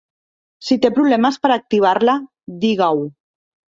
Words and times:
Si 0.69 0.77
té 0.85 0.91
problemes 0.95 1.37
per 1.43 1.51
activar-la, 1.57 2.17
digui-ho. 2.65 3.05